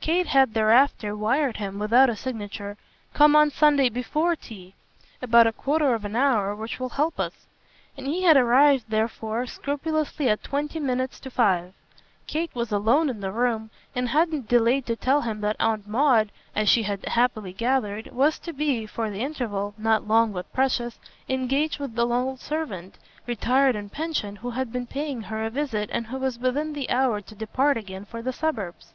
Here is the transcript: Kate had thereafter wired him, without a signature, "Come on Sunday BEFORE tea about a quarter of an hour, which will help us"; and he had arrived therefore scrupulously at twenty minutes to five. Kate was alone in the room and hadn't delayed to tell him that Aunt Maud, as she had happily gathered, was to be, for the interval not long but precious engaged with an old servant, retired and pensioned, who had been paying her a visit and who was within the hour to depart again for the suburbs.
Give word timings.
Kate 0.00 0.28
had 0.28 0.54
thereafter 0.54 1.16
wired 1.16 1.56
him, 1.56 1.80
without 1.80 2.08
a 2.08 2.14
signature, 2.14 2.76
"Come 3.12 3.34
on 3.34 3.50
Sunday 3.50 3.88
BEFORE 3.88 4.36
tea 4.36 4.72
about 5.20 5.48
a 5.48 5.52
quarter 5.52 5.94
of 5.94 6.04
an 6.04 6.14
hour, 6.14 6.54
which 6.54 6.78
will 6.78 6.90
help 6.90 7.18
us"; 7.18 7.46
and 7.96 8.06
he 8.06 8.22
had 8.22 8.36
arrived 8.36 8.84
therefore 8.88 9.48
scrupulously 9.48 10.28
at 10.28 10.44
twenty 10.44 10.78
minutes 10.78 11.18
to 11.18 11.28
five. 11.28 11.74
Kate 12.28 12.54
was 12.54 12.70
alone 12.70 13.10
in 13.10 13.18
the 13.18 13.32
room 13.32 13.68
and 13.96 14.10
hadn't 14.10 14.46
delayed 14.46 14.86
to 14.86 14.94
tell 14.94 15.22
him 15.22 15.40
that 15.40 15.56
Aunt 15.58 15.88
Maud, 15.88 16.30
as 16.54 16.68
she 16.68 16.84
had 16.84 17.04
happily 17.06 17.52
gathered, 17.52 18.12
was 18.12 18.38
to 18.38 18.52
be, 18.52 18.86
for 18.86 19.10
the 19.10 19.18
interval 19.22 19.74
not 19.76 20.06
long 20.06 20.32
but 20.32 20.52
precious 20.52 21.00
engaged 21.28 21.80
with 21.80 21.98
an 21.98 22.12
old 22.12 22.38
servant, 22.38 22.96
retired 23.26 23.74
and 23.74 23.90
pensioned, 23.90 24.38
who 24.38 24.50
had 24.50 24.70
been 24.72 24.86
paying 24.86 25.22
her 25.22 25.44
a 25.44 25.50
visit 25.50 25.90
and 25.92 26.06
who 26.06 26.18
was 26.18 26.38
within 26.38 26.74
the 26.74 26.88
hour 26.90 27.20
to 27.20 27.34
depart 27.34 27.76
again 27.76 28.04
for 28.04 28.22
the 28.22 28.32
suburbs. 28.32 28.92